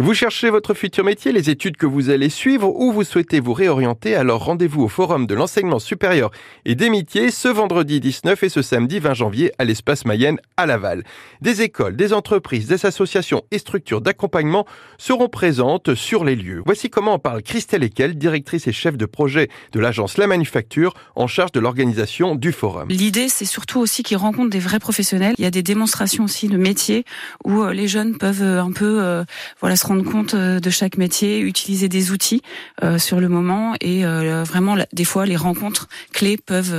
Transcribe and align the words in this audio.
Vous 0.00 0.12
cherchez 0.12 0.50
votre 0.50 0.74
futur 0.74 1.04
métier, 1.04 1.30
les 1.30 1.50
études 1.50 1.76
que 1.76 1.86
vous 1.86 2.10
allez 2.10 2.28
suivre 2.28 2.68
ou 2.68 2.90
vous 2.90 3.04
souhaitez 3.04 3.38
vous 3.38 3.52
réorienter, 3.52 4.16
alors 4.16 4.44
rendez-vous 4.44 4.82
au 4.82 4.88
Forum 4.88 5.28
de 5.28 5.36
l'enseignement 5.36 5.78
supérieur 5.78 6.32
et 6.64 6.74
des 6.74 6.90
métiers 6.90 7.30
ce 7.30 7.46
vendredi 7.46 8.00
19 8.00 8.42
et 8.42 8.48
ce 8.48 8.60
samedi 8.60 8.98
20 8.98 9.14
janvier 9.14 9.52
à 9.56 9.64
l'espace 9.64 10.04
Mayenne 10.04 10.40
à 10.56 10.66
Laval. 10.66 11.04
Des 11.42 11.62
écoles, 11.62 11.94
des 11.94 12.12
entreprises, 12.12 12.66
des 12.66 12.86
associations 12.86 13.44
et 13.52 13.58
structures 13.58 14.00
d'accompagnement 14.00 14.66
seront 14.98 15.28
présentes 15.28 15.94
sur 15.94 16.24
les 16.24 16.34
lieux. 16.34 16.64
Voici 16.66 16.90
comment 16.90 17.12
en 17.12 17.18
parle 17.20 17.44
Christelle 17.44 17.84
Ekel, 17.84 18.18
directrice 18.18 18.66
et 18.66 18.72
chef 18.72 18.96
de 18.96 19.06
projet 19.06 19.48
de 19.70 19.78
l'agence 19.78 20.18
La 20.18 20.26
Manufacture 20.26 20.94
en 21.14 21.28
charge 21.28 21.52
de 21.52 21.60
l'organisation 21.60 22.34
du 22.34 22.50
forum. 22.50 22.88
L'idée, 22.88 23.28
c'est 23.28 23.44
surtout 23.44 23.78
aussi 23.78 24.02
qu'ils 24.02 24.16
rencontrent 24.16 24.50
des 24.50 24.58
vrais 24.58 24.80
professionnels. 24.80 25.36
Il 25.38 25.44
y 25.44 25.46
a 25.46 25.52
des 25.52 25.62
démonstrations 25.62 26.24
aussi 26.24 26.48
de 26.48 26.56
métiers 26.56 27.04
où 27.44 27.62
euh, 27.62 27.72
les 27.72 27.86
jeunes 27.86 28.18
peuvent 28.18 28.42
euh, 28.42 28.60
un 28.60 28.72
peu 28.72 29.00
euh, 29.00 29.22
voilà 29.60 29.76
rendre 29.84 30.08
compte 30.08 30.34
euh, 30.34 30.60
de 30.60 30.70
chaque 30.70 30.98
métier, 30.98 31.40
utiliser 31.40 31.88
des 31.88 32.10
outils 32.10 32.42
euh, 32.82 32.98
sur 32.98 33.20
le 33.20 33.28
moment 33.28 33.74
et 33.80 34.04
euh, 34.04 34.44
vraiment 34.44 34.76
des 34.92 35.04
fois 35.04 35.26
les 35.26 35.36
rencontres 35.36 35.88
clés 36.12 36.36
peuvent 36.36 36.74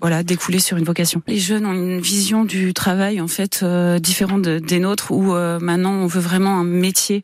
voilà 0.00 0.22
découler 0.22 0.58
sur 0.58 0.76
une 0.76 0.84
vocation. 0.84 1.22
Les 1.26 1.38
jeunes 1.38 1.64
ont 1.64 1.72
une 1.72 2.00
vision 2.00 2.44
du 2.44 2.74
travail 2.74 3.20
en 3.20 3.28
fait 3.28 3.60
euh, 3.62 3.98
différente 3.98 4.42
des 4.42 4.78
nôtres 4.78 5.10
où 5.10 5.32
maintenant 5.60 5.92
on 5.92 6.06
veut 6.06 6.20
vraiment 6.20 6.60
un 6.60 6.64
métier 6.64 7.22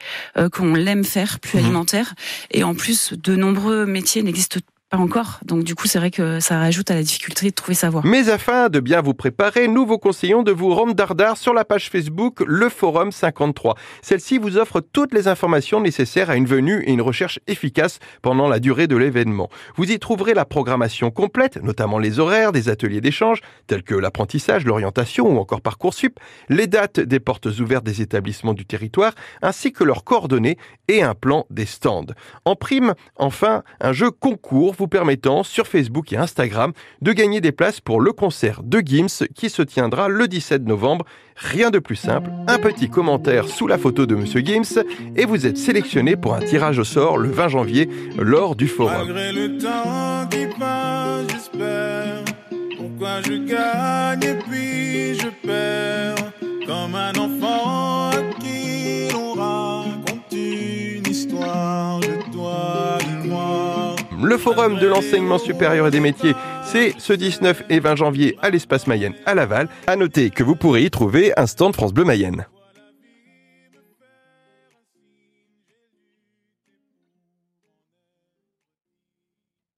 qu'on 0.53 0.75
l'aime 0.75 1.05
faire 1.05 1.39
plus 1.41 1.59
mmh. 1.59 1.65
alimentaire 1.65 2.15
et 2.51 2.65
en 2.65 2.75
plus 2.75 3.12
de 3.12 3.37
nombreux 3.37 3.87
métiers 3.87 4.23
n'existent 4.23 4.61
encore. 5.01 5.41
Donc 5.45 5.65
du 5.65 5.75
coup, 5.75 5.87
c'est 5.87 5.99
vrai 5.99 6.11
que 6.11 6.41
ça 6.41 6.59
rajoute 6.59 6.91
à 6.91 6.95
la 6.95 7.03
difficulté 7.03 7.49
de 7.49 7.55
trouver 7.55 7.75
sa 7.75 7.91
voie. 7.91 8.03
Mais 8.05 8.29
afin 8.29 8.69
de 8.69 8.81
bien 8.81 9.01
vous 9.01 9.15
préparer, 9.15 9.69
nous 9.69 9.87
vous 9.87 9.99
conseillons 9.99 10.43
de 10.43 10.53
vous 10.53 10.75
rendre 10.75 10.95
dardard 10.95 11.37
sur 11.37 11.55
la 11.55 11.65
page 11.65 11.89
Facebook 11.89 12.43
Le 12.47 12.69
Forum 12.69 13.13
53. 13.13 13.75
Celle-ci 14.03 14.39
vous 14.39 14.59
offre 14.59 14.81
toutes 14.81 15.15
les 15.15 15.29
informations 15.29 15.81
nécessaires 15.81 16.31
à 16.31 16.37
une 16.37 16.47
venue 16.47 16.83
et 16.85 16.93
une 16.93 17.01
recherche 17.01 17.41
efficace 17.47 17.99
pendant 18.21 18.49
la 18.49 18.59
durée 18.59 18.87
de 18.87 18.97
l'événement. 18.97 19.49
Vous 19.77 19.91
y 19.91 19.99
trouverez 19.99 20.34
la 20.34 20.45
programmation 20.45 21.11
complète, 21.11 21.62
notamment 21.62 21.99
les 21.99 22.19
horaires 22.19 22.53
des 22.53 22.69
ateliers 22.69 23.01
d'échange, 23.01 23.41
tels 23.67 23.83
que 23.83 23.95
l'apprentissage, 23.95 24.65
l'orientation 24.65 25.27
ou 25.27 25.39
encore 25.39 25.61
Parcoursup, 25.61 26.19
les 26.49 26.67
dates 26.67 27.01
des 27.01 27.21
portes 27.21 27.47
ouvertes 27.47 27.84
des 27.84 28.03
établissements 28.03 28.55
du 28.55 28.67
territoire, 28.67 29.12
ainsi 29.41 29.73
que 29.73 29.84
leurs 29.84 30.05
coordonnées 30.05 30.59
et 30.89 31.03
un 31.03 31.15
plan 31.15 31.47
des 31.51 31.67
stands. 31.67 32.06
En 32.45 32.56
prime, 32.56 32.95
enfin, 33.17 33.62
un 33.81 33.93
jeu 33.93 34.11
concours 34.11 34.75
vous 34.83 34.88
permettant 34.88 35.44
sur 35.44 35.69
Facebook 35.69 36.12
et 36.12 36.16
Instagram 36.16 36.72
de 37.02 37.12
gagner 37.12 37.41
des 37.41 37.52
places 37.52 37.80
pour 37.80 38.00
le 38.00 38.12
concert 38.12 38.64
de 38.64 38.83
Gims 38.84 39.28
qui 39.33 39.48
se 39.48 39.62
tiendra 39.62 40.08
le 40.08 40.27
17 40.27 40.66
novembre. 40.66 41.05
Rien 41.36 41.70
de 41.70 41.78
plus 41.78 41.94
simple, 41.94 42.30
un 42.48 42.58
petit 42.58 42.91
commentaire 42.91 43.47
sous 43.47 43.69
la 43.69 43.78
photo 43.78 44.06
de 44.06 44.16
Monsieur 44.16 44.41
Gims 44.41 44.83
et 45.14 45.25
vous 45.25 45.47
êtes 45.47 45.56
sélectionné 45.56 46.16
pour 46.16 46.34
un 46.34 46.41
tirage 46.41 46.80
au 46.80 46.84
sort 46.84 47.16
le 47.16 47.30
20 47.30 47.47
janvier 47.47 47.88
lors 48.19 48.56
du 48.56 48.66
forum. 48.66 49.06
Le 64.23 64.39
forum 64.39 64.78
de 64.78 64.87
l'enseignement 64.87 65.39
supérieur 65.39 65.89
et 65.89 65.91
des 65.91 66.01
métiers, 66.01 66.34
c'est 66.65 66.95
ce 66.98 67.12
19 67.12 67.65
et 67.70 67.81
20 67.81 67.97
janvier 67.97 68.37
à 68.41 68.51
l'espace 68.51 68.87
Mayenne 68.87 69.15
à 69.27 69.34
Laval. 69.34 69.69
À 69.87 69.97
noter 69.97 70.31
que 70.31 70.45
vous 70.45 70.55
pourrez 70.55 70.84
y 70.84 70.91
trouver 70.91 71.33
un 71.37 71.47
stand 71.47 71.75
France 71.75 71.92
Bleu 71.92 72.05
Mayenne. 72.05 72.47